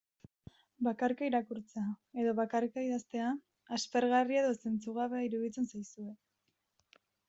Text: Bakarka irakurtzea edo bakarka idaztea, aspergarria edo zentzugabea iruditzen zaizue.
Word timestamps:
Bakarka 0.87 1.27
irakurtzea 1.31 1.83
edo 2.23 2.33
bakarka 2.41 2.87
idaztea, 2.89 3.29
aspergarria 3.81 4.43
edo 4.45 4.59
zentzugabea 4.59 5.27
iruditzen 5.31 5.75
zaizue. 5.75 6.15